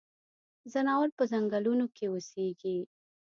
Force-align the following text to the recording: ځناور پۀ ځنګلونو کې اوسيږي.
ځناور 0.71 1.07
پۀ 1.17 1.23
ځنګلونو 1.31 1.85
کې 1.95 2.05
اوسيږي. 2.09 2.77